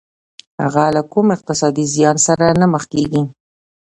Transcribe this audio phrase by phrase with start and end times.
[0.63, 3.21] هغه له کوم اقتصادي زيان سره نه مخ کېږي.